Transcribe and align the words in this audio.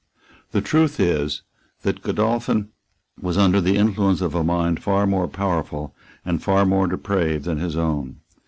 The 0.51 0.61
truth 0.63 0.99
is 0.99 1.43
that 1.83 2.01
Godolphin 2.01 2.69
was 3.21 3.37
under 3.37 3.61
the 3.61 3.77
influence 3.77 4.19
of 4.19 4.33
a 4.33 4.43
mind 4.43 4.81
far 4.81 5.05
more 5.05 5.27
powerful 5.27 5.93
and 6.25 6.41
far 6.41 6.65
more 6.65 6.87
depraved 6.87 7.45
than 7.45 7.59
his 7.59 7.77
own. 7.77 8.15